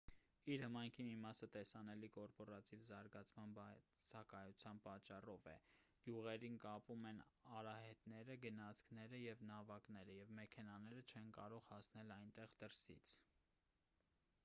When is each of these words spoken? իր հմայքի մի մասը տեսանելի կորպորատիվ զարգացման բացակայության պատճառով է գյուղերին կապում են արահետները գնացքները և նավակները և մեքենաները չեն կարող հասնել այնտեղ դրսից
իր 0.53 0.61
հմայքի 0.65 1.03
մի 1.07 1.15
մասը 1.23 1.47
տեսանելի 1.55 2.07
կորպորատիվ 2.13 2.85
զարգացման 2.91 3.51
բացակայության 3.57 4.79
պատճառով 4.87 5.45
է 5.51 5.53
գյուղերին 6.07 6.57
կապում 6.63 7.05
են 7.11 7.21
արահետները 7.59 8.37
գնացքները 8.45 9.19
և 9.25 9.43
նավակները 9.51 10.15
և 10.21 10.31
մեքենաները 10.39 11.03
չեն 11.13 11.29
կարող 11.39 11.69
հասնել 11.73 12.15
այնտեղ 12.17 12.57
դրսից 12.65 13.15